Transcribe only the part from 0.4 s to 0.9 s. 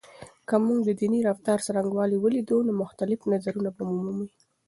که موږ د